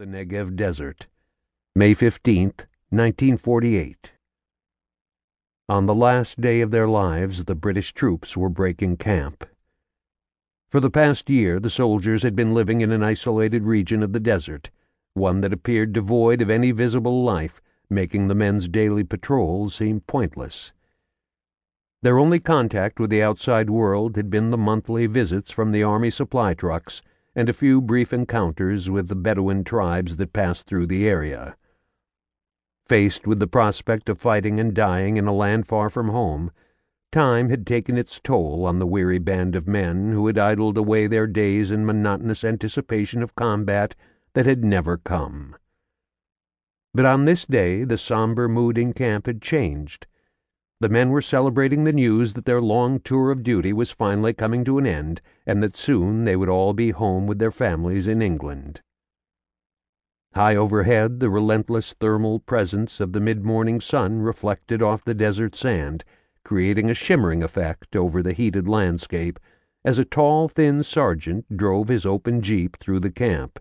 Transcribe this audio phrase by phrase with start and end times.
[0.00, 1.08] The Negev Desert,
[1.76, 4.12] May 15th, 1948.
[5.68, 9.44] On the last day of their lives, the British troops were breaking camp.
[10.70, 14.20] For the past year, the soldiers had been living in an isolated region of the
[14.20, 14.70] desert,
[15.12, 17.60] one that appeared devoid of any visible life,
[17.90, 20.72] making the men's daily patrols seem pointless.
[22.00, 26.08] Their only contact with the outside world had been the monthly visits from the army
[26.10, 27.02] supply trucks
[27.40, 31.56] and a few brief encounters with the Bedouin tribes that passed through the area.
[32.86, 36.50] Faced with the prospect of fighting and dying in a land far from home,
[37.10, 41.06] time had taken its toll on the weary band of men who had idled away
[41.06, 43.96] their days in monotonous anticipation of combat
[44.34, 45.56] that had never come.
[46.92, 50.06] But on this day the somber mood in camp had changed.
[50.80, 54.64] The men were celebrating the news that their long tour of duty was finally coming
[54.64, 58.22] to an end, and that soon they would all be home with their families in
[58.22, 58.80] England.
[60.34, 66.02] High overhead, the relentless thermal presence of the mid-morning sun reflected off the desert sand,
[66.44, 69.38] creating a shimmering effect over the heated landscape
[69.84, 73.58] as a tall, thin sergeant drove his open jeep through the camp.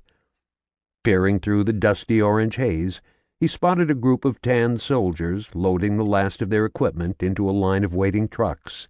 [1.04, 3.02] Peering through the dusty orange haze,
[3.40, 7.52] he spotted a group of tanned soldiers loading the last of their equipment into a
[7.52, 8.88] line of waiting trucks.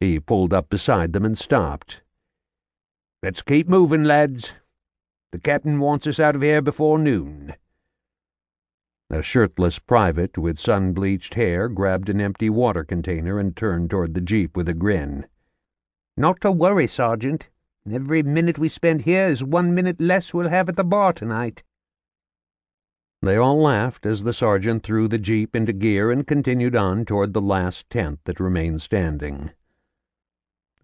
[0.00, 2.02] He pulled up beside them and stopped.
[3.22, 4.52] Let's keep moving, lads,
[5.30, 7.54] the captain wants us out of here before noon.
[9.10, 14.14] A shirtless private with sun bleached hair grabbed an empty water container and turned toward
[14.14, 15.26] the jeep with a grin.
[16.16, 17.50] Not to worry, Sergeant.
[17.90, 21.62] Every minute we spend here is one minute less we'll have at the bar tonight.
[23.20, 27.32] They all laughed as the sergeant threw the jeep into gear and continued on toward
[27.32, 29.50] the last tent that remained standing.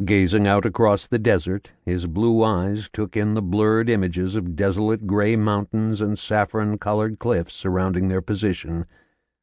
[0.05, 5.07] Gazing out across the desert, his blue eyes took in the blurred images of desolate
[5.07, 8.87] gray mountains and saffron-colored cliffs surrounding their position,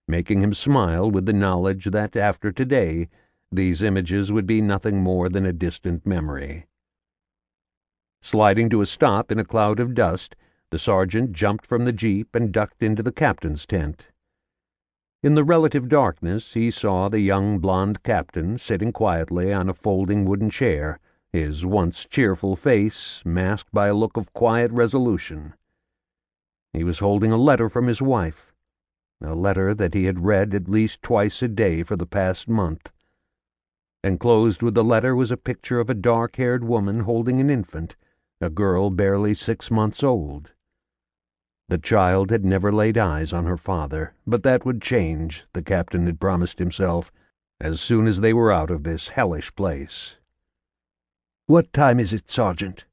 [0.10, 3.08] making him smile with the knowledge that after today
[3.50, 6.66] these images would be nothing more than a distant memory.
[8.22, 10.36] Sliding to a stop in a cloud of dust,
[10.72, 14.08] the sergeant jumped from the jeep and ducked into the captain's tent.
[15.22, 20.26] In the relative darkness he saw the young blond captain sitting quietly on a folding
[20.26, 21.00] wooden chair,
[21.32, 25.54] his once cheerful face masked by a look of quiet resolution.
[26.74, 28.54] He was holding a letter from his wife,
[29.22, 32.94] a letter that he had read at least twice a day for the past month.
[34.04, 37.96] Enclosed with the letter was a picture of a dark-haired woman holding an infant,
[38.40, 40.54] a girl barely six months old.
[41.72, 46.06] The child had never laid eyes on her father, but that would change, the captain
[46.06, 47.14] had promised himself,
[47.62, 50.16] as soon as they were out of this hellish place.
[51.46, 52.84] What time is it, Sergeant?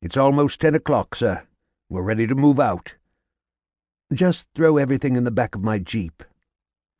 [0.00, 1.42] It's almost ten o'clock, sir.
[1.90, 2.94] We're ready to move out.
[4.12, 6.22] Just throw everything in the back of my jeep.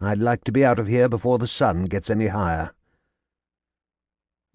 [0.01, 2.75] I'd like to be out of here before the sun gets any higher.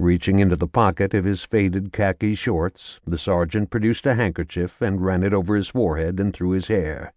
[0.03, 5.00] Reaching into the pocket of his faded khaki shorts, the sergeant produced a handkerchief and
[5.00, 7.14] ran it over his forehead and through his hair.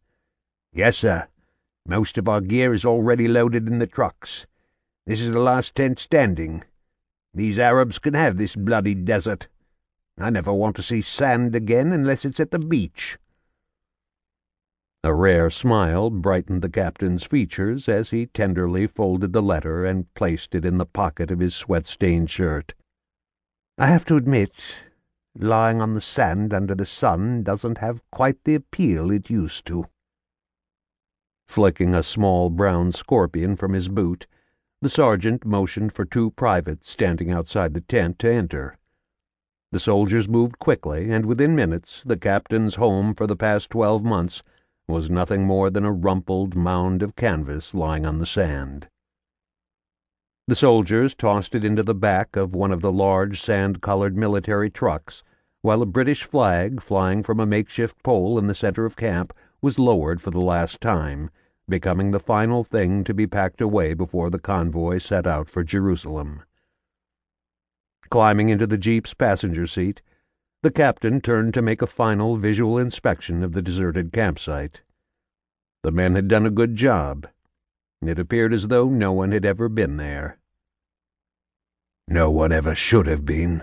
[0.73, 1.27] Yes, sir.
[1.85, 4.47] Most of our gear is already loaded in the trucks.
[5.05, 6.63] This is the last tent standing.
[7.35, 9.49] These Arabs can have this bloody desert.
[10.17, 13.19] I never want to see sand again unless it's at the beach.
[15.07, 20.53] A rare smile brightened the captain's features as he tenderly folded the letter and placed
[20.53, 22.75] it in the pocket of his sweat-stained shirt.
[23.79, 24.51] I have to admit,
[25.39, 29.85] lying on the sand under the sun doesn't have quite the appeal it used to.
[31.47, 34.27] Flicking a small brown scorpion from his boot,
[34.83, 38.77] the sergeant motioned for two privates standing outside the tent to enter.
[39.71, 44.43] The soldiers moved quickly, and within minutes the captain's home for the past twelve months
[44.89, 48.89] was nothing more than a rumpled mound of canvas lying on the sand.
[50.49, 55.25] The soldiers tossed it into the back of one of the large sand-colored military trucks,
[55.61, 59.79] while a British flag flying from a makeshift pole in the center of camp was
[59.79, 61.31] lowered for the last time,
[61.69, 66.43] becoming the final thing to be packed away before the convoy set out for Jerusalem.
[68.09, 70.01] Climbing into the jeep's passenger seat,
[70.67, 74.83] the captain turned to make a final visual inspection of the deserted campsite.
[75.85, 77.29] The men had done a good job.
[78.03, 80.41] It appeared as though no one had ever been there.
[82.09, 83.63] No one ever should have been.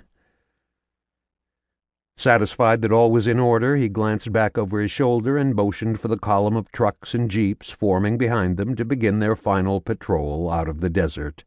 [2.16, 6.08] Satisfied that all was in order, he glanced back over his shoulder and motioned for
[6.08, 10.70] the column of trucks and jeeps forming behind them to begin their final patrol out
[10.70, 11.44] of the desert.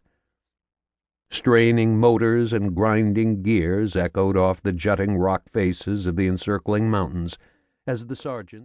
[1.31, 7.37] Straining motors and grinding gears echoed off the jutting rock faces of the encircling mountains
[7.87, 8.65] as the sergeants